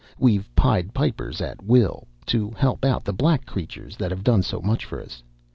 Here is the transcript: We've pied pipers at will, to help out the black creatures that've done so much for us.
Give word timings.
We've 0.17 0.49
pied 0.55 0.95
pipers 0.95 1.41
at 1.41 1.61
will, 1.63 2.07
to 2.25 2.49
help 2.57 2.83
out 2.83 3.03
the 3.05 3.13
black 3.13 3.45
creatures 3.45 3.97
that've 3.97 4.23
done 4.23 4.41
so 4.41 4.59
much 4.59 4.83
for 4.83 4.99
us. 4.99 5.21